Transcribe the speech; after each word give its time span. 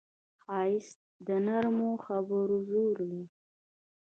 ښایست 0.41 0.99
د 1.27 1.29
نرمو 1.45 1.91
خبرو 2.05 2.57
زور 2.69 2.97
دی 3.09 3.23